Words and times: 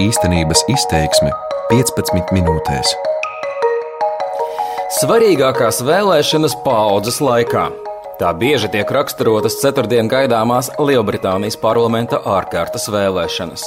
Īstenības 0.00 0.62
izteiksme 0.70 1.28
15 1.68 2.30
minūtēs. 2.32 2.92
Svarīgākās 4.96 5.82
vēlēšanas 5.84 6.54
paudzes 6.64 7.18
laikā. 7.20 7.66
Tā 8.20 8.30
bieži 8.38 8.70
tiek 8.72 8.88
raksturotas 8.96 9.58
ceturtdien 9.60 10.08
gaidāmās 10.08 10.70
Lielbritānijas 10.80 11.58
parlamenta 11.60 12.22
ārkārtas 12.36 12.88
vēlēšanas. 12.94 13.66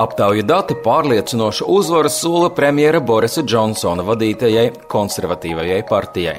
Aptauju 0.00 0.46
dati 0.48 0.78
pārliecinošu 0.86 1.68
uzvaru 1.74 2.12
sola 2.12 2.48
premjera 2.56 3.02
Borisa 3.04 3.44
Džonsona 3.44 4.06
vadītajai 4.08 4.70
konservatīvajai 4.94 5.82
partijai. 5.90 6.38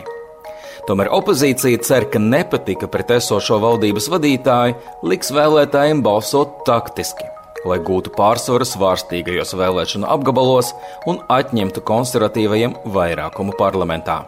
Tomēr 0.87 1.13
opozīcija 1.19 1.83
cer, 1.85 2.09
ka 2.09 2.23
nepatika 2.23 2.89
pret 2.89 3.13
esošo 3.19 3.61
valdības 3.61 4.09
vadītāju 4.15 5.05
liks 5.11 5.29
vēlētājiem 5.37 6.01
balsot 6.01 6.63
taktiski, 6.65 7.29
lai 7.69 7.79
gūtu 7.83 8.13
pārsvaru 8.17 8.67
svārstīgajos 8.67 9.55
vēlēšanu 9.59 10.07
apgabalos 10.09 10.73
un 11.09 11.19
atņemtu 11.31 11.83
konservatīvajiem 11.87 12.77
vairākumu 12.95 13.55
parlamentā. 13.59 14.23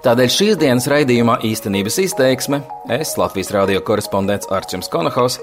Tādēļ 0.00 0.30
šīs 0.32 0.56
dienas 0.60 0.86
raidījumā 0.88 1.36
īstenības 1.44 1.98
izteiksme 2.06 2.62
es, 2.96 3.12
Latvijas 3.20 3.52
radio 3.52 3.82
korespondents 3.84 4.48
Arčuns 4.48 4.88
Konahaus, 4.92 5.36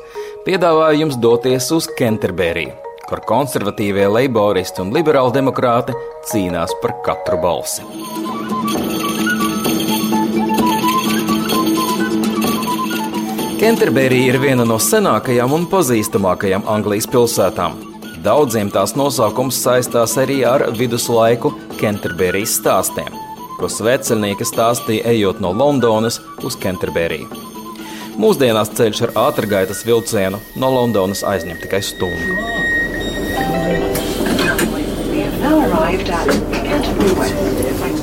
piedāvāju 0.47 1.03
jums 1.03 1.19
doties 1.21 1.69
uz 1.75 1.89
Kenterberiju, 1.99 2.73
kur 3.05 3.21
konservatīvie 3.29 4.09
leiboristi 4.09 4.81
un 4.81 4.95
liberāli 4.97 5.37
demokrāti 5.37 5.93
cīnās 6.31 6.73
par 6.81 6.97
katru 7.05 7.37
balsi. 7.45 7.85
Kenterberija 13.57 14.33
ir 14.33 14.41
viena 14.41 14.65
no 14.65 14.77
senākajām 14.81 15.53
un 15.57 15.69
pazīstamākajām 15.71 16.67
Anglijas 16.69 17.09
pilsētām. 17.09 17.79
Daudziem 18.25 18.69
tās 18.73 18.93
nosaukums 18.97 19.61
saistās 19.63 20.17
arī 20.21 20.43
ar 20.45 20.69
viduslaiku 20.77 21.53
Kenterberijas 21.79 22.59
stāstiem 22.61 23.27
ko 23.57 23.69
sveceļnieki 23.71 24.45
stāstīja 24.45 25.09
ejot 25.13 25.41
no 25.41 25.51
Londonas 25.55 26.19
uz 26.45 26.57
Kenterberiju. 26.61 27.27
Mūsdienās 28.17 28.71
ceļš 28.77 29.03
ar 29.07 29.13
ātrgaitas 29.27 29.83
vilcienu 29.85 30.39
no 30.61 30.69
Londonas 30.73 31.23
aizņem 31.25 31.59
tikai 31.61 31.81
stundu. 31.85 32.37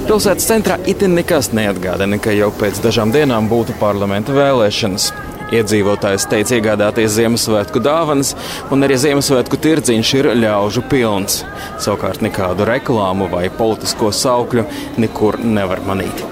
Pilsētas 0.04 0.46
centrā 0.46 0.78
itin 0.90 1.14
nekas 1.16 1.50
neatgādina, 1.56 2.18
ka 2.22 2.34
jau 2.34 2.50
pēc 2.58 2.82
dažām 2.84 3.14
dienām 3.14 3.48
būtu 3.50 3.74
parlamenta 3.80 4.34
vēlēšanas. 4.36 5.10
Iedzīvotājs 5.54 6.26
teica 6.30 6.58
iegādāties 6.58 7.14
Ziemassvētku 7.14 7.82
dāvanas, 7.84 8.34
un 8.74 8.86
arī 8.86 8.98
Ziemassvētku 8.98 9.60
tirdziņš 9.62 10.14
ir 10.18 10.30
ļaužu 10.42 10.84
pilns. 10.90 11.42
Savukārt 11.78 12.24
nekādu 12.24 12.66
reklāmu 12.68 13.30
vai 13.32 13.46
politisko 13.54 14.10
saukļu 14.14 14.66
nekur 15.04 15.38
nevar 15.44 15.84
manīt. 15.86 16.24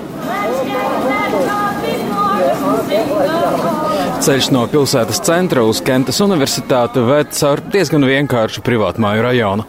Ceļš 4.23 4.53
no 4.55 4.61
pilsētas 4.71 5.19
centra 5.27 5.65
uz 5.67 5.81
Kentas 5.83 6.21
universitāti 6.23 7.03
ved 7.03 7.33
caur 7.35 7.59
diezgan 7.75 8.07
vienkāršu 8.07 8.63
privātmāju 8.63 9.25
rajonu. 9.27 9.65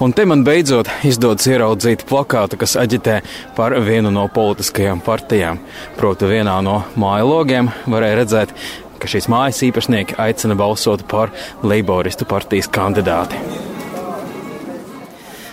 Un 0.00 0.14
te 0.16 0.24
man 0.24 0.40
beidzot 0.46 0.88
izdodas 1.04 1.44
ieraudzīt 1.50 2.06
plakātu, 2.08 2.56
kas 2.62 2.78
aģitē 2.80 3.18
par 3.58 3.76
vienu 3.84 4.08
no 4.14 4.24
politiskajām 4.32 5.02
partijām. 5.04 5.60
Proti, 5.98 6.30
vienā 6.32 6.56
no 6.64 6.78
māju 6.96 7.28
logiem 7.28 7.68
varēja 7.92 8.20
redzēt, 8.22 8.54
ka 9.00 9.10
šīs 9.10 9.30
mājas 9.32 9.62
īpašnieki 9.66 10.18
aicina 10.20 10.56
balsot 10.58 11.06
par 11.10 11.32
Leiboristu 11.64 12.28
partijas 12.28 12.68
kandidāti. 12.70 13.40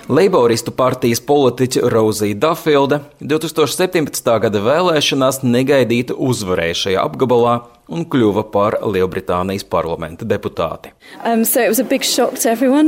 Leiboristu 0.07 0.71
partijas 0.71 1.19
politiķe 1.19 1.81
Rozija 1.91 2.35
Dafilde 2.39 3.01
2017. 3.19 4.29
gada 4.39 4.61
vēlēšanās 4.63 5.41
negaidīti 5.43 6.15
uzvarēja 6.15 6.77
šajā 6.83 7.03
apgabalā 7.03 7.57
un 7.87 8.05
kļuva 8.09 8.43
par 8.51 8.77
Lielbritānijas 8.83 9.65
parlamenta 9.67 10.25
deputāti. 10.27 10.91
Um, 11.23 11.43
so 11.47 11.63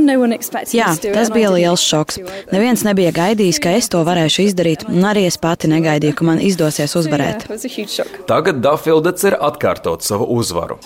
no 0.06 0.16
Jā, 0.74 0.90
tas 1.00 1.30
bija 1.32 1.52
liels 1.54 1.84
šoks. 1.84 2.20
Neviens 2.52 2.84
nebija 2.84 3.12
gaidījis, 3.16 3.60
ka 3.62 3.72
es 3.78 3.88
to 3.92 4.02
varēšu 4.06 4.44
izdarīt, 4.48 4.84
un 4.90 5.06
arī 5.08 5.24
es 5.28 5.38
pati 5.40 5.70
negaidīju, 5.72 6.16
ka 6.18 6.26
man 6.28 6.42
izdosies 6.44 6.96
uzvarēt. 7.00 7.46
Tagad 8.28 8.60
Dafilde 8.64 9.14
cer 9.20 9.38
atkārtot 9.40 10.04
savu 10.04 10.28
uzvaru. 10.36 10.78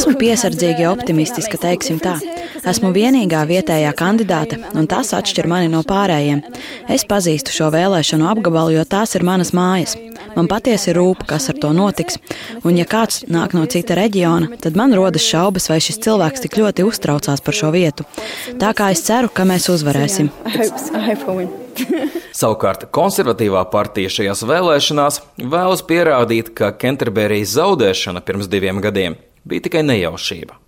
Esmu 0.00 0.16
piesardzīgi 0.20 0.88
optimistiska, 0.90 1.60
teiksim 1.62 2.02
tā. 2.02 2.16
Esmu 2.60 2.90
vienīgā 2.94 3.44
vietējā 3.48 3.94
kandidāte, 3.96 4.60
un 4.76 4.90
tas 4.90 5.14
atšķir 5.16 5.48
mani 5.50 5.70
no 5.72 5.84
pārējiem. 5.86 6.42
Es 6.90 7.06
pazīstu 7.08 7.54
šo 7.54 7.70
vēlēšanu 7.74 8.28
apgabalu, 8.34 8.76
jo 8.78 8.86
tās 8.88 9.16
ir 9.16 9.24
manas 9.26 9.54
mājas. 9.56 9.96
Man 10.36 10.48
patiesi 10.50 10.94
rūp, 10.96 11.24
kas 11.28 11.48
ar 11.52 11.58
to 11.62 11.72
notiks, 11.76 12.18
un 12.64 12.78
ja 12.78 12.86
kāds 12.88 13.24
nāk 13.30 13.54
no 13.56 13.64
cita 13.70 13.96
reģiona, 13.98 14.56
tad 14.62 14.78
man 14.78 14.94
rodas 14.96 15.24
šaubas, 15.26 15.68
vai 15.72 15.80
šis 15.82 16.00
cilvēks 16.04 16.44
tik 16.44 16.58
ļoti 16.60 16.86
uztraucās 16.86 17.42
par 17.44 17.56
šo 17.56 17.72
vietu. 17.74 18.06
Tā 18.60 18.72
kā 18.76 18.90
es 18.94 19.02
ceru, 19.06 19.30
ka 19.32 19.46
mēs 19.48 19.68
uzvarēsim. 19.72 20.30
Savukārt 22.40 22.86
konservatīvā 22.94 23.62
partija 23.72 24.10
šajās 24.12 24.44
vēlēšanās 24.48 25.20
vēlas 25.40 25.82
pierādīt, 25.86 26.52
ka 26.56 26.72
Kenterberijas 26.78 27.56
zaudēšana 27.58 28.22
pirms 28.26 28.50
diviem 28.50 28.82
gadiem 28.84 29.16
bija 29.44 29.66
tikai 29.66 29.82
nejaušība. 29.86 30.58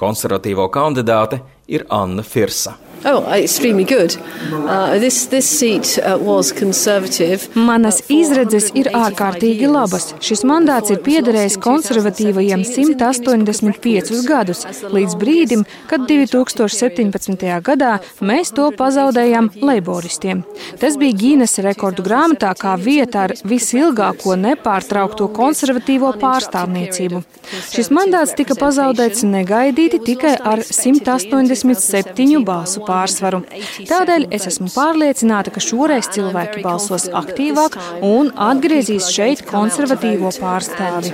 Konservatīvo 0.00 0.66
kandidāte 0.74 1.40
ir 1.70 1.86
Anna 1.92 2.24
Firsa. 2.26 2.74
Oh, 3.06 3.30
extremely 3.34 3.84
good. 3.84 4.16
Uh, 4.50 4.98
this, 4.98 5.26
this 5.26 5.44
seat 5.44 5.98
uh, 5.98 6.16
was 6.18 6.52
conservative. 6.52 7.50
Manas 7.54 7.98
izredzes 8.08 8.70
ir 8.72 8.88
ārkārtīgi 8.96 9.68
labas. 9.68 10.14
Šis 10.24 10.40
mandāts 10.48 10.88
ir 10.88 11.02
piederējis 11.04 11.58
konservatīvajiem 11.60 12.62
185 12.64 14.22
gadus, 14.24 14.64
līdz 14.88 15.16
brīdim, 15.20 15.66
kad 15.90 16.06
2017. 16.08 17.44
gadā 17.66 17.98
mēs 18.24 18.54
to 18.56 18.70
pazaudējām 18.78 19.50
leiboristiem. 19.60 20.40
Tas 20.80 20.96
bija 20.96 21.18
Gīnes 21.20 21.58
rekordu 21.66 22.06
grāmatā 22.08 22.54
kā 22.56 22.72
vieta 22.80 23.26
ar 23.26 23.36
visilgāko 23.44 24.38
nepārtraukto 24.46 25.28
konservatīvo 25.36 26.14
pārstāvniecību. 26.24 27.20
Šis 27.68 27.92
mandāts 27.92 28.32
tika 28.32 28.56
pazaudēts 28.56 29.28
negaidīti 29.28 30.00
tikai 30.08 30.38
ar 30.40 30.64
187 30.64 32.40
balsu 32.48 32.80
pārstāvniecību 32.80 32.93
pārsvaru. 32.94 33.42
Tādēļ 33.90 34.28
es 34.34 34.48
esmu 34.50 34.70
pārliecināta, 34.74 35.52
ka 35.54 35.62
šoreiz 35.62 36.08
cilvēki 36.14 36.62
balsos 36.64 37.08
aktīvāk 37.10 37.78
un 38.06 38.30
atgriezīs 38.48 39.10
šeit 39.14 39.44
konservatīvo 39.48 40.30
pārstāvi. 40.38 41.12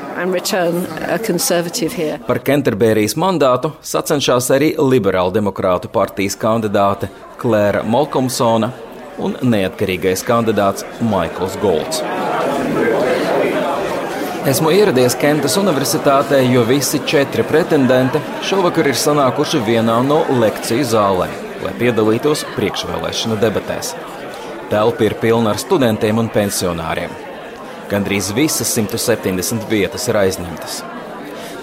Par 2.29 2.43
Kenterberijas 2.47 3.17
mandātu 3.21 3.73
sacenšas 3.93 4.51
arī 4.57 4.75
liberāla 4.79 5.35
demokrātu 5.35 5.91
partijas 5.93 6.39
kandidāte 6.41 7.11
Klēra 7.41 7.83
Molkomsona 7.87 8.73
un 9.21 9.37
neatkarīgais 9.43 10.25
kandidāts 10.27 10.87
Maikls 11.05 11.59
Golds. 11.63 12.03
Esmu 14.51 14.71
ieradies 14.73 15.15
Kentas 15.21 15.59
Universitātē, 15.61 16.41
jo 16.49 16.65
visi 16.65 17.03
četri 17.07 17.45
pretendenti 17.45 18.23
šovakar 18.49 18.89
ir 18.89 18.97
sanākuši 18.97 19.61
vienā 19.69 20.01
no 20.07 20.23
lekciju 20.41 20.89
zālēm 20.95 21.50
lai 21.65 21.72
piedalītos 21.81 22.44
priekšvēlēšana 22.56 23.37
debatēs. 23.41 23.94
Telpa 24.71 25.06
ir 25.06 25.16
pilna 25.21 25.54
ar 25.54 25.60
studentiem 25.60 26.21
un 26.22 26.31
pensionāriem. 26.31 27.12
Gandrīz 27.91 28.31
visas 28.37 28.71
170 28.76 29.66
vietas 29.71 30.06
ir 30.09 30.19
aizņemtas. 30.21 30.81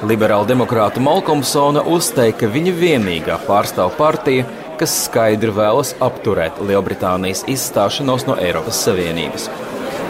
Liberāla 0.06 0.46
demokrāta 0.46 1.02
Malkomsona 1.02 1.82
uzteica, 1.88 2.44
ka 2.44 2.52
viņa 2.54 2.74
vienīgā 2.78 3.40
pārstāv 3.48 3.96
partija, 3.98 4.46
kas 4.78 4.94
skaidri 5.08 5.56
vēlas 5.56 5.96
apturēt 6.04 6.60
Lielbritānijas 6.62 7.46
izstāšanos 7.50 8.28
no 8.28 8.38
Eiropas 8.38 8.84
Savienības. 8.86 9.50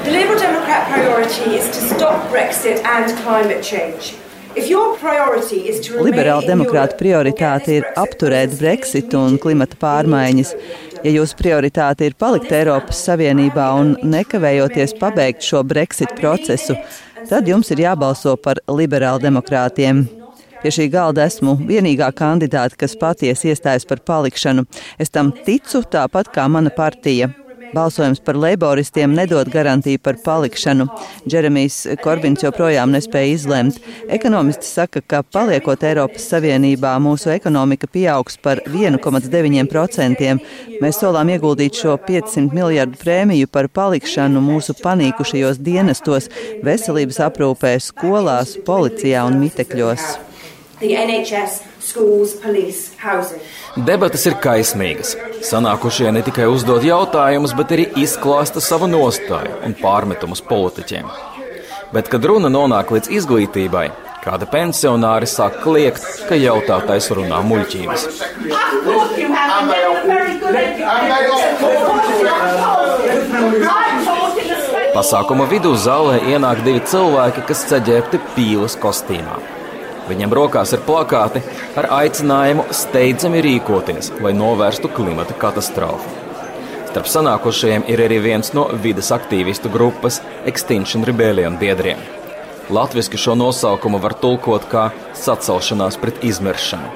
The 0.03 0.11
Liberal 0.11 0.39
Democrat 0.41 0.89
priority 0.91 1.55
is 1.55 1.69
to 1.71 1.95
stop 1.95 2.31
Brexit 2.33 2.83
and 2.83 3.13
climate 3.23 3.63
change. 3.63 4.17
Liberāla 6.07 6.45
demokrāta 6.47 6.97
prioritāte 6.99 7.77
ir 7.79 7.87
apturēt 7.99 8.55
Brexitu 8.59 9.19
un 9.19 9.37
klimata 9.41 9.77
pārmaiņas. 9.81 10.53
Ja 11.03 11.13
jūsu 11.13 11.37
prioritāte 11.39 12.07
ir 12.07 12.17
palikt 12.19 12.51
Eiropas 12.51 13.03
Savienībā 13.05 13.67
un 13.77 13.93
nekavējoties 14.01 14.95
pabeigt 14.99 15.45
šo 15.45 15.61
Brexit 15.67 16.15
procesu, 16.17 16.77
tad 17.29 17.47
jums 17.47 17.69
ir 17.73 17.83
jābalso 17.85 18.35
par 18.41 18.61
liberāla 18.67 19.21
demokrātiem. 19.27 20.07
Pie 20.61 20.73
šī 20.73 20.87
galda 20.89 21.27
esmu 21.29 21.53
vienīgā 21.67 22.09
kandidāte, 22.17 22.79
kas 22.81 22.97
patiesi 22.97 23.51
iestājas 23.51 23.85
par 23.85 24.01
palikšanu. 24.01 24.65
Es 24.97 25.13
tam 25.13 25.29
ticu 25.45 25.83
tāpat 25.85 26.33
kā 26.33 26.47
mana 26.49 26.73
partija. 26.73 27.29
Balsojums 27.77 28.19
par 28.25 28.37
leiboristiem 28.41 29.13
nedod 29.13 29.49
garantiju 29.53 29.99
par 30.01 30.17
palikšanu. 30.23 30.87
Džeremijs 31.29 31.75
Korbins 32.01 32.41
joprojām 32.41 32.89
nespēja 32.95 33.35
izlemt. 33.35 33.77
Ekonomisti 34.09 34.65
saka, 34.65 35.01
ka 35.01 35.21
paliekot 35.21 35.85
Eiropas 35.85 36.25
Savienībā, 36.31 36.95
mūsu 37.03 37.29
ekonomika 37.35 37.89
pieaugs 37.93 38.39
par 38.41 38.63
1,9%. 38.65 40.33
Mēs 40.81 41.01
solām 41.03 41.29
ieguldīt 41.35 41.77
šo 41.77 41.99
500 42.07 42.49
miljardu 42.57 42.97
prēmiju 43.03 43.51
par 43.53 43.69
palikšanu 43.69 44.41
mūsu 44.41 44.73
panīkušajos 44.81 45.61
dienestos, 45.61 46.31
veselības 46.65 47.21
aprūpē, 47.29 47.77
skolās, 47.91 48.57
policijā 48.65 49.27
un 49.29 49.37
mitekļos. 49.43 50.15
NHS, 50.81 51.61
schools, 51.87 52.33
police, 52.43 52.91
Debates 53.87 54.25
ir 54.27 54.35
kaismīgas. 54.43 55.13
Sanākušie 55.47 56.11
ne 56.11 56.23
tikai 56.25 56.49
uzdod 56.51 56.83
jautājumus, 56.83 57.53
bet 57.57 57.71
arī 57.75 57.87
izklāsta 58.03 58.63
savu 58.63 58.89
nostāju 58.91 59.61
un 59.65 59.75
pārmetumus 59.79 60.43
politiķiem. 60.49 61.07
Bet, 61.93 62.09
kad 62.11 62.25
runa 62.27 62.51
nonāk 62.51 62.91
līdz 62.91 63.11
izglītībai, 63.21 63.85
kāda 64.25 64.49
pensionāri 64.51 65.29
sāk 65.31 65.61
kliegt, 65.63 66.03
ka 66.27 66.35
jautātais 66.35 67.07
runā 67.15 67.39
muļķības. 67.47 68.07
Pasākuma 74.97 75.45
vidū 75.47 75.77
zālē 75.79 76.17
ienāk 76.33 76.65
divi 76.65 76.81
cilvēki, 76.91 77.45
kas 77.47 77.67
ceģēti 77.69 78.19
pīles 78.35 78.75
kostīmā. 78.81 79.56
Viņam 80.07 80.33
rokās 80.39 80.71
ir 80.71 80.83
plakāti 80.87 81.41
ar 81.79 81.89
aicinājumu 81.97 82.67
steidzami 82.71 83.41
rīkoties, 83.43 84.13
lai 84.23 84.31
novērstu 84.37 84.91
klimata 84.95 85.35
katastrofu. 85.41 86.13
Starp 86.87 87.09
sanākušajiem 87.11 87.83
ir 87.91 88.01
arī 88.05 88.21
viens 88.23 88.53
no 88.55 88.69
vidas 88.83 89.11
aktīvistu 89.13 89.69
grupas 89.73 90.21
Extinction 90.49 91.03
Rebellion 91.05 91.59
biedriem. 91.59 91.99
Latvijasiski 92.73 93.19
šo 93.19 93.35
nosaukumu 93.35 93.99
var 94.03 94.15
tulkot 94.21 94.65
kā 94.71 94.87
sacelšanās 95.15 95.99
pret 96.01 96.23
izmiršanu. 96.23 96.89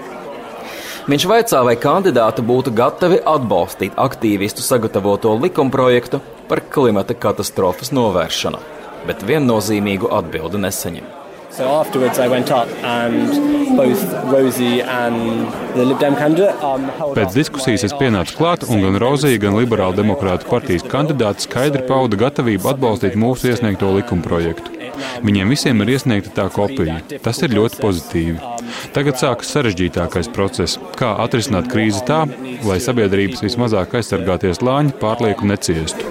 Viņš 1.12 1.24
vaicā, 1.28 1.62
vai 1.68 1.78
kandidāti 1.82 2.44
būtu 2.46 2.74
gatavi 2.78 3.22
atbalstīt 3.28 3.96
aktīvistu 4.00 4.64
sagatavoto 4.64 5.34
likumprojektu 5.44 6.22
par 6.50 6.62
klimata 6.74 7.18
katastrofas 7.18 7.92
novēršanu, 7.96 8.60
bet 9.08 9.26
viennozīmīgu 9.26 10.12
atbildi 10.18 10.62
nesaņem. 10.68 11.21
So 11.52 11.68
afterwards, 11.68 12.18
I 12.18 12.30
went 12.30 12.50
up 12.50 12.70
and 12.82 13.76
both 13.76 14.02
Rosie 14.32 14.82
and 14.82 15.52
the 15.76 15.84
Lib 15.84 16.00
Dem 16.00 16.16
candidate 16.16 16.56
um, 16.64 16.86
Pēc 17.12 17.36
diskusijas 17.36 17.84
es 17.90 17.96
pienācu 18.00 18.38
klāt, 18.38 18.64
un 18.72 18.80
gan 18.80 18.96
Rozija, 19.04 19.40
gan 19.44 19.58
Liberāla 19.60 19.98
demokrāta 19.98 20.48
partijas 20.48 20.86
kandidāti 20.88 21.44
skaidri 21.50 21.84
pauda 21.90 22.16
gatavību 22.22 22.72
atbalstīt 22.72 23.20
mūsu 23.20 23.52
iesniegto 23.52 23.92
likumprojektu. 23.98 24.78
Viņiem 25.28 25.52
visiem 25.52 25.84
ir 25.84 25.92
iesniegta 25.98 26.32
tā 26.40 26.48
kopija. 26.56 27.02
Tas 27.26 27.44
ir 27.44 27.52
ļoti 27.58 27.82
pozitīvi. 27.84 28.40
Tagad 28.96 29.20
sākas 29.20 29.52
sarežģītākais 29.52 30.32
process- 30.32 30.80
kā 31.00 31.14
atrisināt 31.26 31.68
krīzi 31.68 32.06
tā, 32.08 32.24
lai 32.64 32.80
sabiedrības 32.80 33.44
vismazāk 33.44 34.00
aizsargāties 34.00 34.64
lāņi 34.64 34.96
pārlieku 35.04 35.44
neciestu. 35.52 36.08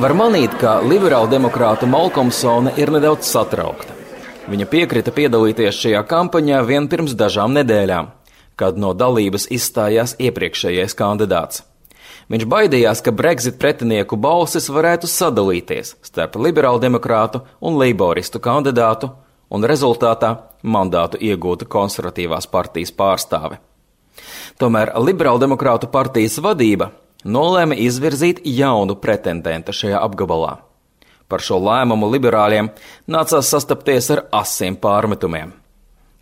Var 0.00 0.14
manīt, 0.16 0.54
ka 0.56 0.78
liberāla 0.80 1.28
demokrāta 1.28 1.84
Malkomsone 1.84 2.70
ir 2.80 2.88
nedaudz 2.88 3.26
satraukta. 3.28 3.92
Viņa 4.48 4.66
piekrita 4.72 5.12
piedalīties 5.12 5.76
šajā 5.76 6.00
kampaņā 6.08 6.62
vien 6.64 6.86
pirms 6.88 7.12
dažām 7.20 7.52
nedēļām, 7.58 8.08
kad 8.56 8.80
no 8.80 8.94
dalības 8.96 9.44
izstājās 9.52 10.14
iepriekšējais 10.16 10.96
kandidāts. 10.96 11.60
Viņš 12.32 12.46
baidījās, 12.48 13.02
ka 13.04 13.12
Brexit 13.12 13.58
pretinieku 13.60 14.16
balsis 14.16 14.70
varētu 14.72 15.10
sadalīties 15.10 15.92
starp 16.08 16.40
liberālu 16.40 16.80
demokrātu 16.80 17.42
un 17.60 17.76
leiboristu 17.76 18.40
kandidātu, 18.40 19.12
un 19.52 19.68
rezultātā 19.68 20.32
mandātu 20.64 21.20
iegūtu 21.20 21.68
konservatīvās 21.68 22.48
partijas 22.48 22.96
pārstāve. 22.96 23.60
Tomēr 24.56 24.96
liberālu 24.96 25.44
demokrātu 25.44 25.92
partijas 25.92 26.40
vadība 26.40 26.88
nolēma 27.24 27.76
izvirzīt 27.78 28.42
jaunu 28.44 28.96
pretendentu 29.00 29.74
šajā 29.76 30.00
apgabalā. 30.00 30.58
Par 31.30 31.42
šo 31.44 31.60
lēmumu 31.62 32.08
liberāļiem 32.10 32.70
nācās 33.10 33.50
sastapties 33.54 34.10
ar 34.10 34.24
asiem 34.34 34.76
pārmetumiem. 34.76 35.52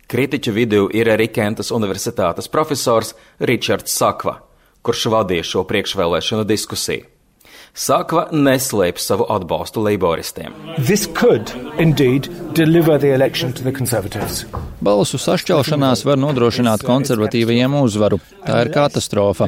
Kritiķu 0.09 0.53
vidū 0.53 0.83
ir 0.93 1.09
arī 1.13 1.27
Kentas 1.33 1.69
Universitātes 1.73 2.49
profesors 2.49 3.13
Ričards 3.39 3.93
Sakva, 3.93 4.39
kurš 4.81 5.07
vadīja 5.13 5.45
šo 5.45 5.65
priekšvēlēšanu 5.69 6.45
diskusiju. 6.49 7.18
Sakva 7.73 8.25
neslēpj 8.33 8.99
savu 8.99 9.27
atbalstu 9.31 9.83
leiboristiem. 9.85 10.55
Balsu 14.83 15.19
sašķelšanās 15.19 16.05
var 16.07 16.19
nodrošināt 16.19 16.83
konservatīvajiem 16.87 17.73
uzvaru. 17.81 18.19
Tā 18.45 18.61
ir 18.63 18.71
katastrofa. 18.73 19.47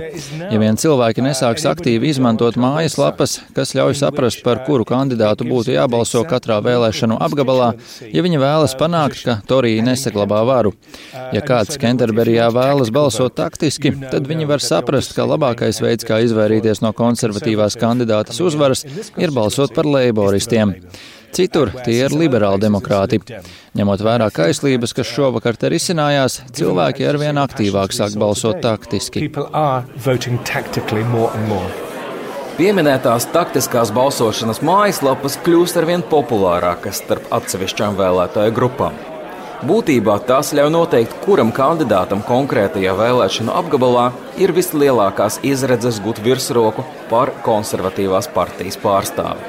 Ja 0.52 0.60
vien 0.60 0.78
cilvēki 0.80 1.24
nesāks 1.24 1.64
aktīvi 1.70 2.12
izmantot 2.12 2.58
mājaslapas, 2.60 3.38
kas 3.56 3.72
ļauj 3.78 3.96
saprast, 4.02 4.44
par 4.46 4.62
kuru 4.68 4.86
kandidātu 4.88 5.48
būtu 5.48 5.74
jābalso 5.76 6.24
katrā 6.28 6.60
vēlēšanu 6.66 7.18
apgabalā, 7.24 7.72
ja 8.12 8.24
viņi 8.26 8.42
vēlas 8.42 8.76
panākt, 8.80 9.24
ka 9.26 9.38
Torija 9.48 9.86
nesaglabā 9.88 10.42
varu. 10.48 10.74
Ja 11.32 11.44
kāds 11.48 11.80
Kenterberijā 11.82 12.50
vēlas 12.54 12.92
balsot 12.94 13.38
taktiski, 13.40 13.94
tad 14.12 14.28
viņi 14.30 14.50
var 14.52 14.64
saprast, 14.64 15.16
ka 15.16 15.28
labākais 15.28 15.82
veids, 15.84 16.08
kā 16.08 16.20
izvairīties 16.26 16.84
no 16.84 16.92
konservatīvās 16.98 17.80
kandidātas, 17.80 18.01
kandidātas 18.02 18.42
uzvaras 18.42 18.86
ir 19.18 19.32
balsot 19.32 19.74
par 19.76 19.86
leiboristiem. 19.86 20.76
Citur 21.32 21.72
tie 21.86 22.02
ir 22.06 22.12
liberāli 22.12 22.60
demokrāti. 22.60 23.22
Ņemot 23.78 24.02
vērā 24.04 24.28
kaislības, 24.36 24.94
kas 24.94 25.08
šovakar 25.08 25.56
te 25.56 25.70
risinājās, 25.72 26.42
cilvēki 26.52 27.08
arvien 27.08 27.40
aktīvāk 27.40 27.94
sāk 27.96 28.18
balsot 28.20 28.60
taktiski. 28.62 29.30
Pieminētās 32.58 33.30
taktiskās 33.32 33.94
balsošanas 33.96 34.60
mājaslapas 34.62 35.40
kļūst 35.46 35.80
arvien 35.80 36.04
populārākas 36.04 37.00
starp 37.00 37.32
atsevišķām 37.40 37.96
vēlētāju 37.98 38.58
grupām. 38.60 39.00
Būtībā 39.62 40.16
tas 40.26 40.48
ļauj 40.58 40.72
noteikt, 40.74 41.12
kuram 41.22 41.52
kandidātam 41.54 42.24
konkrētajā 42.26 42.96
vēlēšanu 42.98 43.54
apgabalā 43.60 44.08
ir 44.42 44.54
vislielākās 44.58 45.38
izredzes 45.46 46.00
gūt 46.02 46.18
virsroku 46.26 46.82
pār 47.12 47.30
konservatīvās 47.46 48.32
partijas 48.34 48.80
pārstāvi. 48.82 49.46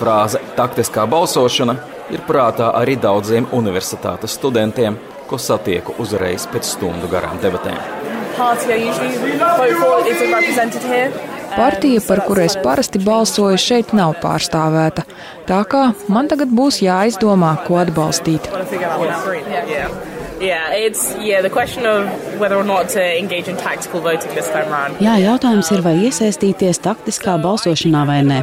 Frāze 0.00 0.42
taktiskā 0.58 1.06
balsošana 1.06 1.76
ir 2.10 2.24
prātā 2.26 2.72
arī 2.80 2.96
daudziem 2.98 3.46
universitātes 3.54 4.34
studentiem, 4.40 4.98
ko 5.30 5.38
satieku 5.38 5.94
uzreiz 6.02 6.48
pēc 6.50 6.74
stundu 6.74 7.06
garām 7.12 7.38
debatēm. 7.44 7.78
Partija, 11.56 12.00
par 12.06 12.22
kuru 12.26 12.44
es 12.46 12.56
parasti 12.64 13.00
balsoju, 13.02 13.58
šeit 13.60 13.92
nav 13.96 14.16
pārstāvēta. 14.22 15.04
Tā 15.48 15.60
kā 15.68 15.84
man 16.12 16.30
tagad 16.32 16.52
būs 16.54 16.82
jāizdomā, 16.84 17.54
ko 17.66 17.82
atbalstīt. 17.82 18.48
Yeah, 19.72 20.11
it's 20.42 21.14
yeah, 21.20 21.40
the 21.40 21.50
question 21.50 21.86
of 21.86 22.06
whether 22.40 22.56
or 22.56 22.64
not 22.64 22.88
to 22.90 23.18
engage 23.18 23.48
in 23.48 23.56
tactical 23.56 24.00
voting 24.00 24.34
this 24.34 24.48
time 24.50 24.68
around. 24.72 24.98
Jā, 24.98 25.14
jautājums 25.22 25.70
ir, 25.70 25.82
vai 25.84 25.94
iesaistīties 26.08 26.80
taktiskā 26.82 27.36
balsošanā 27.42 28.02
vai 28.08 28.18
nē. 28.26 28.40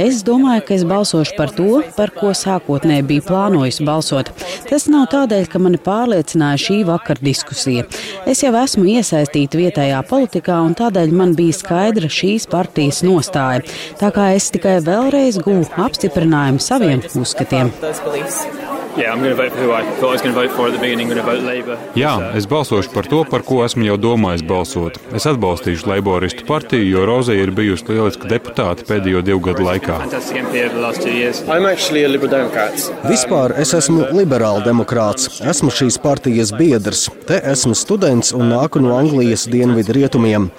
Es 0.00 0.22
domāju, 0.24 0.64
ka 0.64 0.74
es 0.78 0.84
balsošu 0.88 1.36
par 1.36 1.52
to, 1.52 1.82
par 1.96 2.14
ko 2.16 2.32
sākotnēji 2.32 3.06
biju 3.10 3.26
plānojis 3.28 3.82
balsot. 3.84 4.32
Tas 4.70 4.88
nav 4.88 5.10
tādēļ, 5.12 5.48
ka 5.52 5.60
mani 5.60 5.80
pārliecināja 5.84 6.62
šī 6.64 6.78
vakar 6.88 7.20
diskusija. 7.20 7.86
Es 8.26 8.40
jau 8.44 8.54
esmu 8.62 8.86
iesaistīta 8.96 9.60
vietējā 9.60 10.00
politikā, 10.08 10.60
un 10.64 10.76
tādēļ 10.78 11.12
man 11.12 11.36
bija 11.36 11.58
skaidra 11.60 12.08
šīs 12.08 12.48
partijas 12.50 13.02
nostāja. 13.04 13.64
Tā 14.00 14.12
kā 14.14 14.32
es 14.38 14.48
tikai 14.54 14.78
vēlreiz 14.86 15.42
guvu 15.44 15.68
apstiprinājumu 15.84 16.64
saviem 16.64 17.04
uzskatiem. 17.20 17.74
Jā, 21.98 22.12
es 22.38 22.46
balsošu 22.50 22.92
par 22.94 23.08
to, 23.10 23.22
par 23.26 23.42
ko 23.46 23.62
esmu 23.64 23.88
jau 23.88 23.96
domājis 24.00 24.44
balsot. 24.46 24.98
Es 25.16 25.26
atbalstīšu 25.30 25.88
Leiboristu 25.90 26.46
partiju, 26.46 26.86
jo 26.92 27.06
Rozē 27.08 27.36
ir 27.40 27.50
bijusi 27.54 27.88
lieliska 27.90 28.30
deputāte 28.30 28.86
pēdējo 28.88 29.22
divu 29.26 29.42
gadu 29.48 29.66
laikā. 29.66 29.98
Vispār 33.08 33.56
es 33.64 33.74
esmu 33.80 34.06
liberāla 34.14 34.62
demokrāts. 34.66 35.40
Esmu 35.42 35.72
šīs 35.74 35.98
partijas 36.02 36.54
biedrs. 36.54 37.08
Te 37.28 37.40
esmu 37.52 37.74
students 37.78 38.34
un 38.36 38.52
nāku 38.52 38.82
no 38.84 38.94
Anglijas 38.98 39.48
dienvidu 39.50 39.96
rietumiem. 39.98 40.50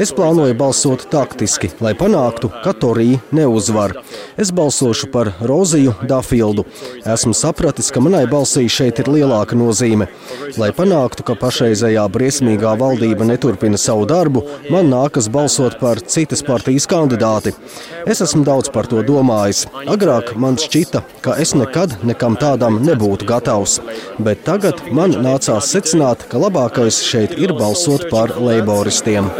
Es 0.00 0.10
plānoju 0.16 0.56
balsot 0.58 1.06
taktiski, 1.12 1.70
lai 1.84 1.94
panāktu, 1.98 2.50
ka 2.64 2.74
Torija 2.74 3.22
neuzvar. 3.34 3.96
Es 4.40 4.50
balsošu 4.54 5.10
par 5.14 5.32
Roziju 5.40 5.94
Dafildu. 6.10 6.66
Esmu 7.14 7.34
sapratis, 7.36 7.83
liekas, 7.84 7.92
ka 7.92 8.00
manai 8.00 8.26
balsī 8.26 8.68
šeit 8.68 8.98
ir 9.00 9.08
lielāka 9.08 9.56
nozīme. 9.56 10.08
Lai 10.56 10.70
panāktu, 10.72 11.24
ka 11.24 11.34
pašreizējā 11.34 12.06
briesmīgā 12.08 12.76
valdība 12.78 13.24
neturpina 13.24 13.76
savu 13.76 14.06
darbu, 14.06 14.42
man 14.70 14.88
nākas 14.88 15.28
balsot 15.28 15.78
par 15.80 16.00
citas 16.00 16.42
partijas 16.42 16.86
kandidāti. 16.86 17.52
Es 18.06 18.20
esmu 18.20 18.44
daudz 18.44 18.70
par 18.70 18.86
to 18.86 19.02
domājis. 19.02 19.66
Agrāk 19.86 20.34
man 20.36 20.56
šķita, 20.56 21.02
ka 21.22 21.36
es 21.38 21.54
nekad 21.54 22.04
nekam 22.04 22.36
tādam 22.36 22.80
nebūtu 22.84 23.26
gatavs, 23.26 23.80
bet 24.18 24.44
tagad 24.44 24.80
man 24.92 25.12
nācās 25.12 25.68
secināt, 25.68 26.28
ka 26.28 26.38
labākais 26.38 27.02
šeit 27.04 27.36
ir 27.38 27.52
balsot 27.52 28.08
par 28.10 28.36
leiboristiem. 28.40 29.30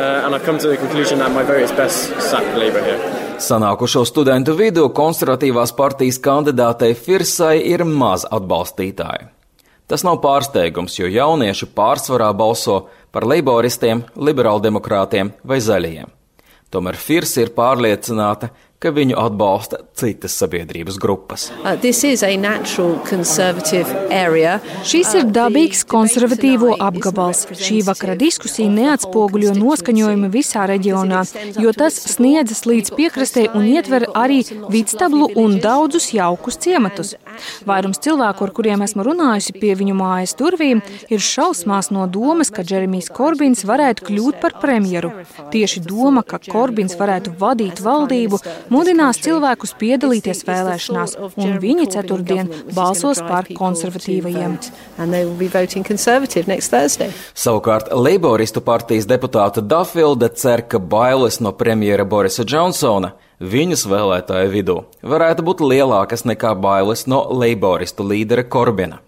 Sanākušo 3.43 4.05
studentu 4.07 4.55
vidū 4.55 4.85
konservatīvās 4.95 5.73
partijas 5.75 6.21
kandidātei 6.23 6.95
Firsai 6.95 7.57
ir 7.67 7.83
maz 7.85 8.23
atbalstītāji. 8.31 9.26
Tas 9.91 10.05
nav 10.07 10.21
pārsteigums, 10.23 10.95
jo 11.00 11.11
jaunieši 11.11 11.67
pārsvarā 11.75 12.31
balso 12.37 12.85
par 13.12 13.26
leiboristiem, 13.26 14.05
liberāldemokrātiem 14.17 15.33
vai 15.45 15.59
zaļajiem. 15.61 16.12
Tomēr 16.71 16.97
Firsa 16.99 17.43
ir 17.43 17.50
pārliecināta, 17.57 18.53
ka 18.85 18.93
viņu 18.93 19.17
atbalsta 19.17 19.81
citas 19.97 20.35
sabiedrības 20.37 20.99
grupas. 21.00 21.49
Uh, 21.64 21.73
Šis 24.85 25.14
ir 25.17 25.25
dabīgs 25.33 25.85
konservatīvo 25.88 26.75
apgabals. 26.85 27.47
Šī 27.57 27.81
vakara 27.87 28.17
diskusija 28.21 28.69
neatspoguļo 28.73 29.55
noskaņojumu 29.57 30.29
visā 30.35 30.67
reģionā, 30.69 31.23
jo 31.61 31.73
tas 31.76 31.97
sniedzas 32.12 32.64
līdz 32.69 32.93
piekrastē 32.99 33.47
un 33.57 33.64
ietver 33.71 34.07
arī 34.12 34.43
vidstablu 34.73 35.31
un 35.41 35.57
daudzus 35.64 36.11
jaukus 36.17 36.61
ciematus. 36.61 37.14
Vairums 37.67 38.03
cilvēku, 38.05 38.45
ar 38.45 38.53
kuriem 38.55 38.85
esmu 38.85 39.07
runājusi 39.09 39.57
pie 39.57 39.73
viņu 39.79 39.97
mājas 39.99 40.37
durvīm, 40.38 40.83
ir 41.09 41.25
šausmās 41.25 41.91
no 41.95 42.05
domas, 42.11 42.53
ka 42.55 42.67
Džeremijs 42.67 43.11
Korbins 43.14 43.64
varētu 43.67 44.09
kļūt 44.11 44.41
par 44.45 44.59
premjeru. 44.62 45.12
Tieši 45.55 45.85
doma, 45.88 46.23
ka 46.26 46.38
Korbins 46.43 46.99
varētu 47.00 47.35
vadīt 47.41 47.83
valdību, 47.85 48.41
mudinās 48.75 49.21
cilvēkus 49.25 49.75
piedalīties 49.81 50.45
vēlēšanās, 50.49 51.16
un 51.40 51.59
viņi 51.62 51.88
ceturtdien 51.95 52.50
balsos 52.75 53.23
par 53.25 53.49
konservatīvajiem. 53.54 54.59
Savukārt 57.47 57.93
Leiboristu 57.95 58.62
partijas 58.64 59.09
deputāta 59.11 59.62
Dafilde 59.62 60.31
cer, 60.35 60.64
ka 60.69 60.78
bailes 60.78 61.40
no 61.45 61.54
premjera 61.57 62.04
Borisa 62.04 62.45
Džonsona 62.45 63.14
viņas 63.40 63.87
vēlētāju 63.90 64.52
vidū 64.52 64.76
varētu 65.02 65.45
būt 65.47 65.64
lielākas 65.64 66.25
nekā 66.28 66.54
bailes 66.59 67.07
no 67.11 67.25
Leiboristu 67.31 68.07
līdera 68.07 68.47
Korbina. 68.47 69.00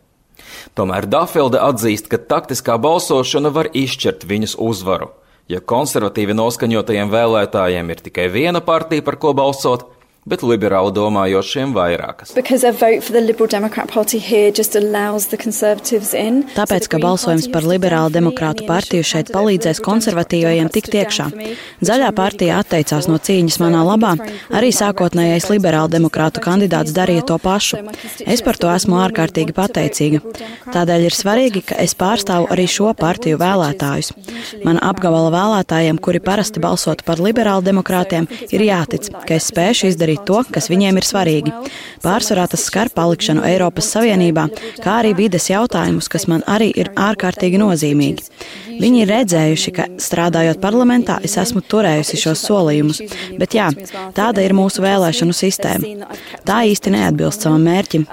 Tomēr 0.77 1.07
Dafilde 1.09 1.61
atzīst, 1.63 2.11
ka 2.13 2.19
taktiskā 2.21 2.77
balsošana 2.83 3.53
var 3.55 3.71
izšķirt 3.73 4.27
viņas 4.29 4.59
uzvaru. 4.61 5.09
Ja 5.47 5.61
konservatīvi 5.63 6.35
noskaņotajiem 6.35 7.11
vēlētājiem 7.13 7.91
ir 7.95 8.01
tikai 8.09 8.27
viena 8.35 8.59
partija, 8.67 9.05
par 9.07 9.19
ko 9.23 9.31
balsot, 9.37 9.85
bet 10.27 10.43
liberāli 10.43 10.91
domājošiem 10.95 11.73
vairākas. 11.77 12.33
Tāpēc, 16.57 16.89
ka 16.91 16.99
balsojums 17.03 17.47
par 17.55 17.67
liberālu 17.71 18.11
demokrātu 18.15 18.67
partiju 18.67 19.07
šeit 19.07 19.31
palīdzēs 19.35 19.81
konservatīvajiem 19.87 20.71
tikt 20.75 20.97
iekšā. 20.99 21.29
Zaļā 21.87 22.11
partija 22.17 22.59
atteicās 22.65 23.07
no 23.11 23.21
cīņas 23.23 23.61
manā 23.63 23.85
labā, 23.87 24.17
arī 24.51 24.73
sākotnējais 24.75 25.47
liberālu 25.53 25.93
demokrātu 25.95 26.43
kandidāts 26.43 26.95
darīja 26.97 27.27
to 27.31 27.39
pašu. 27.43 27.85
Es 28.27 28.43
par 28.43 28.59
to 28.59 28.73
esmu 28.75 28.99
ārkārtīgi 29.05 29.55
pateicīga. 29.55 30.23
Tādēļ 30.75 31.07
ir 31.07 31.15
svarīgi, 31.15 31.63
ka 31.71 31.79
es 31.87 31.95
pārstāvu 31.99 32.51
arī 32.51 32.67
šo 32.71 32.91
partiju 32.99 33.39
vēlētājus. 33.39 34.13
Man 34.67 34.83
apgabala 34.83 35.31
vēlētājiem, 35.35 36.03
kuri 36.03 36.23
parasti 36.25 36.63
balsotu 36.63 37.07
par 37.07 37.23
liberālu 37.23 37.63
demokrātiem, 37.71 38.27
ir 38.51 38.67
jātic, 38.67 39.13
ka 39.27 39.39
es 39.39 39.51
spēšu 39.53 39.93
izdarīt 39.93 40.16
darīt 40.17 40.27
to, 40.27 40.43
kas 40.53 40.71
viņiem 40.71 40.97
ir 40.97 41.05
svarīgi. 41.07 41.53
Pārsvarā 42.03 42.47
tas 42.49 42.65
skar 42.67 42.89
palikšanu 42.95 43.45
Eiropas 43.45 43.91
Savienībā, 43.93 44.49
kā 44.83 45.01
arī 45.03 45.15
vides 45.17 45.51
jautājumus, 45.51 46.09
kas 46.09 46.27
man 46.27 46.43
arī 46.47 46.73
ir 46.75 46.93
ārkārtīgi 46.95 47.59
nozīmīgi. 47.59 48.23
Viņi 48.77 49.03
ir 49.03 49.09
redzējuši, 49.09 49.73
ka 49.73 49.87
strādājot 49.97 50.61
parlamentā, 50.61 51.19
es 51.25 51.37
esmu 51.41 51.63
turējusi 51.65 52.19
šos 52.21 52.43
solījumus, 52.45 53.01
bet 53.41 53.55
jā, 53.57 53.71
tāda 54.13 54.45
ir 54.45 54.53
mūsu 54.53 54.85
vēlēšanu 54.85 55.33
sistēma. 55.33 56.11
Tā 56.45 56.59
īsti 56.69 56.93
neatbilst 56.93 57.47
savam 57.47 57.65
mērķim. 57.65 58.05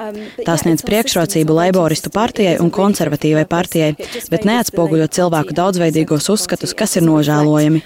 Tā 0.48 0.55
sniedz 0.62 0.86
priekšrocību 0.88 1.57
Leiboristu 1.60 2.13
partijai 2.15 2.55
un 2.63 2.72
konservatīvai 2.72 3.43
partijai, 3.50 3.91
bet 4.31 4.48
neatspoguļo 4.48 5.10
cilvēku 5.12 5.57
daudzveidīgos 5.57 6.31
uzskatus, 6.31 6.75
kas 6.79 6.95
ir 6.95 7.03
nožēlojami. 7.10 7.83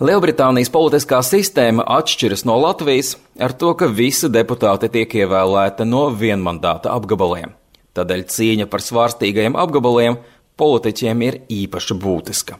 Lielbritānijas 0.00 0.70
politiskā 0.72 1.18
sistēma 1.20 1.84
atšķiras 1.98 2.46
no 2.48 2.54
Latvijas 2.56 3.18
ar 3.36 3.52
to, 3.52 3.74
ka 3.76 3.84
visi 3.92 4.30
deputāti 4.32 4.88
tiek 4.94 5.12
ievēlēti 5.12 5.84
no 5.84 6.06
vienmandāta 6.16 6.94
apgabaliem. 6.96 7.52
Tādēļ 7.92 8.22
cīņa 8.32 8.66
par 8.72 8.80
svārstīgajiem 8.80 9.58
apgabaliem 9.60 10.16
politiķiem 10.56 11.24
ir 11.26 11.36
īpaši 11.52 11.98
būtiska. 12.00 12.56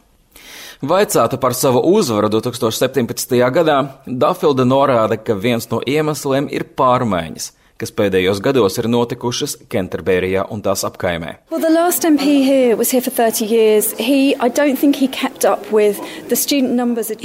Vaicāta 0.85 1.41
par 1.41 1.57
savu 1.57 1.81
uzvaru 1.95 2.29
2017. 2.37 3.33
gadā, 3.57 3.79
Dafilda 4.05 4.69
norāda, 4.69 5.17
ka 5.17 5.33
viens 5.33 5.65
no 5.73 5.81
iemesliem 5.81 6.51
ir 6.53 6.67
pārmaiņas, 6.77 7.55
kas 7.81 7.93
pēdējos 7.97 8.41
gados 8.45 8.77
ir 8.81 8.89
notikušas 8.93 9.57
Kenterberijā 9.73 10.45
un 10.53 10.61
tās 10.65 10.85
apkaimē. 10.85 11.31
Well, 11.51 11.63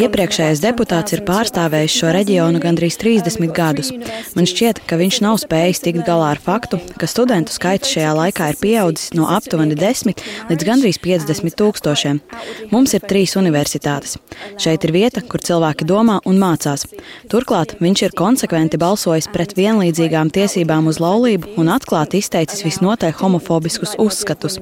Iepriekšējais 0.05 0.61
deputāts 0.63 1.15
ir 1.15 1.23
pārstāvējis 1.27 1.97
šo 1.99 2.13
reģionu 2.15 2.61
gandrīz 2.63 2.97
30 3.01 3.51
gadus. 3.55 3.91
Man 4.37 4.47
šķiet, 4.49 4.81
ka 4.87 4.99
viņš 5.01 5.19
nav 5.25 5.39
spējis 5.43 5.83
tikt 5.83 6.05
galā 6.07 6.31
ar 6.35 6.41
faktu, 6.41 6.79
ka 6.99 7.09
studentu 7.09 7.51
skaits 7.55 7.91
šajā 7.91 8.13
laikā 8.15 8.49
ir 8.53 8.59
pieaudzis 8.61 9.11
no 9.17 9.27
aptuveni 9.35 9.75
10 9.79 10.23
līdz 10.51 10.67
gandrīz 10.69 11.01
50 11.03 11.57
tūkstošiem. 11.59 12.21
Mums 12.71 12.95
ir 12.95 13.03
trīs 13.03 13.35
universitātes. 13.39 14.15
Šeit 14.61 14.87
ir 14.87 14.95
vieta, 14.95 15.19
kur 15.21 15.43
cilvēki 15.43 15.87
domā 15.89 16.21
un 16.25 16.39
mācās. 16.39 16.87
Turklāt 17.31 17.75
viņš 17.83 18.07
ir 18.07 18.17
konsekventi 18.17 18.79
balsojis 18.79 19.27
pret 19.33 19.55
vienlīdzīgām 19.59 20.31
tiesībām 20.31 20.44
tiesībām 20.45 20.85
uz 20.91 20.99
laulību 21.01 21.55
un 21.61 21.71
atklāti 21.73 22.19
izteicis 22.21 22.61
visnotaļ 22.65 23.15
homofobiskus 23.17 23.95
uzskatus. 24.01 24.59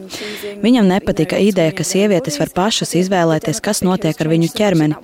Viņam 0.63 0.88
nepatika 0.88 1.40
ideja, 1.44 1.74
ka 1.75 1.84
sievietes 1.88 2.40
var 2.40 2.54
pašas 2.56 2.96
izvēlēties, 3.02 3.60
kas 3.63 3.84
notiek 3.84 4.16
ar 4.16 4.30
viņu 4.32 4.52
ķermeni. 4.56 4.96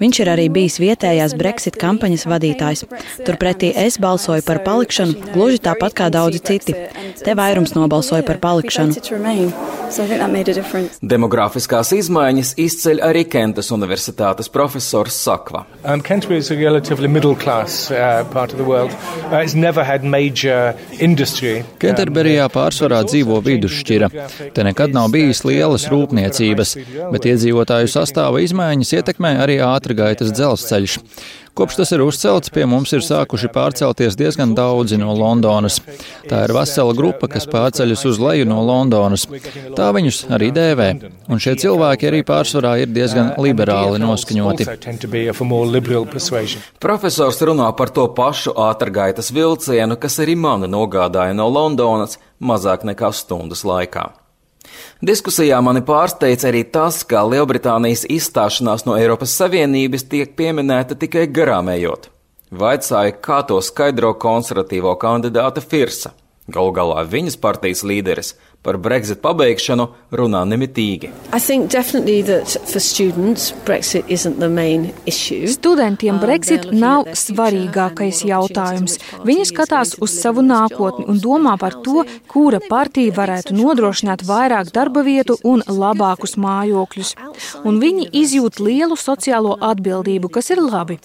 Viņš 0.00 0.20
ir 0.24 0.30
arī 0.32 0.48
bijis 0.52 0.78
vietējās 0.80 1.36
Brexit 1.36 1.76
kampaņas 1.80 2.24
vadītājs. 2.30 2.86
Turpretī 3.26 3.74
es 3.76 3.98
balsoju 4.00 4.44
par 4.46 4.62
palikšanu, 4.64 5.32
gluži 5.34 5.60
tāpat 5.66 5.98
kā 6.00 6.08
daudzi 6.12 6.40
citi. 6.40 6.76
Te 7.22 7.36
vairums 7.36 7.76
nobalsoja 7.76 8.24
par 8.24 8.40
palikšanu. 8.40 8.96
Demogrāfiskās 11.12 11.92
izmaiņas 11.98 12.54
izceļ 12.64 13.02
arī 13.04 13.26
Kentas 13.28 13.68
Universitātes 13.74 14.48
profesors 14.48 15.18
Sakva. 15.20 15.66
Um, 15.84 16.00
Canterbury 16.00 16.40
is 16.40 16.50
a 16.50 16.56
relatively 16.56 17.08
middle 17.08 17.36
class 17.36 17.90
uh, 17.90 18.24
part 18.32 18.52
of 18.52 18.58
the 18.58 18.64
world. 18.64 18.96
Uh, 19.28 19.44
it's 19.44 19.54
never 19.54 19.84
had 19.84 20.04
Kenterberijā 21.82 22.46
pārsvarā 22.52 23.02
dzīvo 23.08 23.40
vidusšķira. 23.44 24.10
Te 24.54 24.66
nekad 24.66 24.94
nav 24.94 25.10
bijis 25.14 25.42
lielas 25.48 25.88
rūpniecības, 25.92 26.74
bet 27.12 27.28
iedzīvotāju 27.32 27.90
sastāva 27.90 28.42
izmaiņas 28.44 28.96
ietekmē 29.00 29.36
arī 29.44 29.60
ātrgaitas 29.66 30.34
dzelzceļš. 30.36 30.98
Kopš 31.54 31.76
tas 31.76 31.90
ir 31.92 32.00
uzcelts, 32.00 32.48
pie 32.48 32.64
mums 32.64 32.94
ir 32.96 33.02
sākuši 33.04 33.50
pārcelties 33.52 34.16
diezgan 34.16 34.54
daudzi 34.56 34.96
no 34.96 35.12
Londonas. 35.12 35.82
Tā 36.24 36.46
ir 36.46 36.54
vesela 36.56 36.94
grupa, 36.96 37.28
kas 37.28 37.44
pārceļas 37.50 38.06
uz 38.08 38.20
leju 38.22 38.46
no 38.48 38.62
Londonas. 38.64 39.26
Tā 39.76 39.90
viņus 39.92 40.22
arī 40.32 40.48
dēvē. 40.56 40.88
Un 41.28 41.42
šie 41.44 41.52
cilvēki 41.60 42.08
arī 42.08 42.22
pārsvarā 42.24 42.78
ir 42.80 42.94
diezgan 42.96 43.34
liberāli 43.36 44.00
noskaņoti. 44.00 44.68
Profesors 46.80 47.44
runā 47.44 47.68
par 47.76 47.92
to 47.92 48.08
pašu 48.16 48.56
ātrgaitas 48.70 49.28
vilcienu, 49.36 50.00
kas 50.00 50.18
arī 50.24 50.38
mani 50.40 50.72
nogādāja 50.72 51.36
no 51.36 51.52
Londonas 51.52 52.16
mazāk 52.40 52.88
nekā 52.88 53.12
stundas 53.12 53.66
laikā. 53.68 54.21
Diskusijā 55.02 55.58
mani 55.64 55.82
pārsteidz 55.86 56.46
arī 56.48 56.62
tas, 56.74 57.02
ka 57.08 57.24
Lielbritānijas 57.26 58.04
izstāšanās 58.06 58.86
no 58.86 58.96
Eiropas 58.98 59.34
Savienības 59.40 60.06
tiek 60.12 60.36
pieminēta 60.38 60.98
tikai 60.98 61.26
garām 61.26 61.72
ejot. 61.72 62.08
Vaicāja, 62.52 63.14
kā 63.24 63.40
to 63.48 63.58
skaidro 63.64 64.12
konservatīvo 64.20 64.92
kandidāta 65.00 65.62
Firsa. 65.64 66.12
Galu 66.52 66.74
galā 66.76 67.02
viņas 67.08 67.38
partijas 67.40 67.84
līderis 67.86 68.34
par 68.62 68.78
Brexit 68.78 69.18
pabeigšanu 69.22 69.88
runā 70.14 70.42
nemitīgi. 70.46 71.10
Studentiem 75.52 76.20
Brexit 76.22 76.68
nav 76.70 77.10
svarīgākais 77.18 78.22
jautājums. 78.28 78.98
Viņi 79.26 79.48
skatās 79.50 79.96
uz 80.02 80.14
savu 80.14 80.44
nākotni 80.46 81.08
un 81.10 81.18
domā 81.22 81.56
par 81.58 81.74
to, 81.82 82.04
kura 82.30 82.60
partija 82.62 83.14
varētu 83.16 83.56
nodrošināt 83.58 84.22
vairāk 84.28 84.70
darba 84.74 85.02
vietu 85.06 85.38
un 85.42 85.64
labākus 85.66 86.36
mājokļus. 86.38 87.14
Un 87.66 87.82
viņi 87.82 88.08
izjūt 88.22 88.62
lielu 88.62 88.98
sociālo 88.98 89.56
atbildību, 89.58 90.30
kas 90.30 90.52
ir 90.54 90.62
labi. 90.62 91.00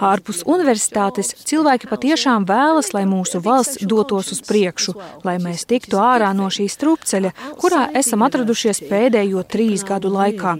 Ārpus 0.00 0.46
universitātes 0.48 1.34
cilvēki 1.44 1.92
patiešām 1.92 2.48
vēlas, 2.48 2.92
lai 2.96 3.04
mūsu 3.10 3.42
valsts 3.44 3.84
dotos 3.84 4.32
uz 4.32 4.40
priekšu, 4.48 4.96
lai 5.28 5.36
mēs 5.42 5.68
tiktu 5.68 6.00
ārā 6.00 6.32
no 6.36 6.48
šīs 6.48 6.80
trūkuma 6.80 7.01
strupceļa, 7.02 7.32
kurā 7.60 7.88
esam 7.98 8.22
atradušies 8.22 8.82
pēdējo 8.88 9.42
trīs 9.48 9.84
gadu 9.84 10.10
laikā. 10.12 10.56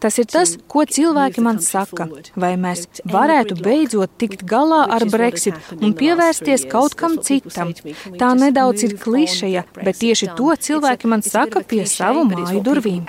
Tas 0.00 0.18
ir 0.18 0.26
tas, 0.26 0.56
ko 0.68 0.84
cilvēki 0.84 1.40
man 1.44 1.60
saka. 1.60 2.08
Vai 2.36 2.54
mēs 2.56 2.86
varētu 3.04 3.58
beidzot 3.62 4.10
tikt 4.18 4.44
galā 4.44 4.84
ar 4.90 5.06
Brexit 5.10 5.54
un 5.80 5.94
pievērsties 5.94 6.66
kaut 6.70 6.94
kam 6.94 7.18
citam? 7.22 7.72
Tā 8.18 8.32
nedaudz 8.34 8.84
ir 8.84 8.96
klišeja, 8.98 9.64
bet 9.80 10.00
tieši 10.02 10.32
to 10.36 10.54
cilvēki 10.54 11.10
man 11.10 11.22
saka 11.22 11.62
pie 11.62 11.84
savu 11.86 12.24
māju 12.28 12.62
durvīm. 12.64 13.04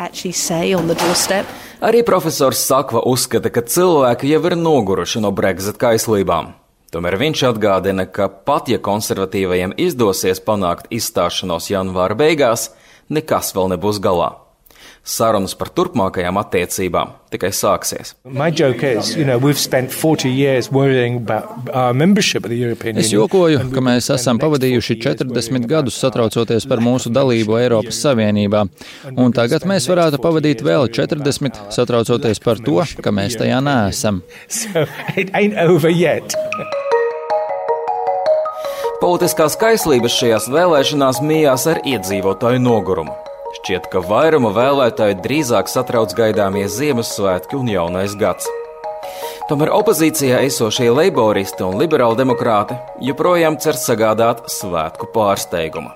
Arī 1.86 2.04
profesors 2.08 2.62
Sakva 2.66 3.02
uzskata, 3.06 3.52
ka 3.52 3.62
cilvēki 3.62 4.32
jau 4.32 4.44
ir 4.50 4.58
noguruši 4.60 5.22
no 5.24 5.34
Brexit 5.36 5.78
kaislībām. 5.82 6.65
Tomēr 6.96 7.18
viņš 7.20 7.42
atgādina, 7.50 8.06
ka 8.08 8.30
pat 8.48 8.70
ja 8.72 8.78
konservatīvajiem 8.80 9.74
izdosies 9.84 10.40
panākt 10.40 10.88
izstāšanos 10.96 11.68
janvāra 11.68 12.16
beigās, 12.16 12.70
nekas 13.12 13.52
vēl 13.58 13.74
nebūs 13.74 14.00
galā. 14.00 14.30
Sarunas 15.06 15.52
par 15.60 15.70
turpmākajām 15.76 16.40
attiecībām 16.40 17.12
tikai 17.36 17.52
sāksies. 17.54 18.16
Is, 18.26 19.12
you 19.14 19.26
know, 19.28 19.38
es 23.04 23.12
jokoju, 23.12 23.60
ka 23.76 23.84
mēs 23.86 24.10
esam 24.16 24.40
pavadījuši 24.42 24.98
40 25.04 25.68
gadus 25.70 26.00
satraucoties 26.02 26.66
par 26.72 26.82
mūsu 26.82 27.12
dalību 27.14 27.60
Eiropas 27.60 28.00
Savienībā, 28.08 28.64
un 29.14 29.36
tagad 29.36 29.68
mēs 29.70 29.90
varētu 29.92 30.22
pavadīt 30.24 30.64
vēl 30.66 30.88
40 30.96 31.62
satraucoties 31.76 32.42
par 32.48 32.64
to, 32.64 32.80
ka 33.04 33.14
mēs 33.14 33.38
tajā 33.44 33.60
neesam. 33.68 34.24
So 34.48 34.88
Politiskās 39.02 39.58
kaislības 39.60 40.14
šajās 40.16 40.46
vēlēšanās 40.54 41.18
mījās 41.20 41.66
ar 41.68 41.82
iedzīvotāju 41.84 42.62
nogurumu. 42.64 43.12
Šķiet, 43.58 43.90
ka 43.92 44.00
vairuma 44.00 44.54
vēlētāju 44.56 45.18
drīzāk 45.20 45.68
satrauc 45.68 46.14
gaidāmie 46.16 46.64
Ziemassvētki 46.72 47.60
un 47.60 47.72
jaunais 47.74 48.16
gads. 48.20 48.48
Tomēr 49.50 49.74
opozīcijā 49.76 50.40
esošie 50.48 50.88
leiboristi 50.96 51.66
un 51.68 51.76
liberāli 51.82 52.22
demokrāti 52.22 52.80
joprojām 53.10 53.60
cer 53.60 53.76
sagādāt 53.76 54.48
svētku 54.54 55.12
pārsteigumu. 55.12 55.92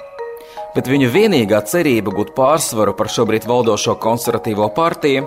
Bet 0.76 0.92
viņu 0.92 1.08
vienīgā 1.16 1.64
cerība 1.72 2.12
gūt 2.14 2.36
pārsvaru 2.36 2.98
par 3.00 3.08
šobrīd 3.08 3.48
valdošo 3.48 3.96
konservatīvo 4.04 4.68
partiju 4.76 5.24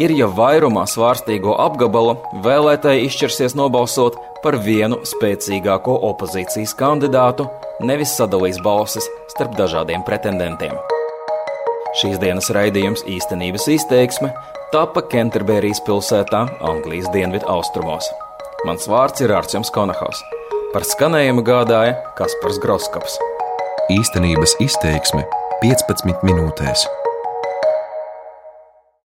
ir, 0.00 0.14
ja 0.14 0.28
vairumā 0.30 0.86
svārstīgo 0.90 1.56
apgabalu 1.60 2.16
vēlētāji 2.44 3.06
izšķirsies 3.08 3.56
nobalsot 3.58 4.18
par 4.44 4.58
vienu 4.64 5.00
spēcīgāko 5.06 5.96
opozīcijas 6.10 6.74
kandidātu, 6.78 7.48
nevis 7.84 8.16
sadalīs 8.18 8.60
balsis 8.64 9.08
starp 9.32 9.56
dažādiem 9.60 10.04
pretendentiem. 10.06 10.76
Šīs 11.94 12.18
dienas 12.18 12.50
raidījums 12.50 13.04
īstenības 13.06 13.68
izteiksme 13.76 14.32
tapa 14.74 15.04
Kenterberijas 15.06 15.78
pilsētā, 15.86 16.40
Anglijas 16.66 17.06
dienvidu 17.14 17.46
austrumos. 17.52 18.08
Mans 18.66 18.88
vārds 18.90 19.22
ir 19.22 19.34
Arčuns 19.36 19.70
Konahaus. 19.70 20.24
Par 20.74 20.82
skanējumu 20.88 21.44
gādāja 21.46 21.94
Kaspars 22.18 22.58
Groskaps. 22.64 23.14
Īstenības 23.94 24.58
izteiksme 24.64 25.22
15 25.62 26.26
minūtēs. 26.26 26.88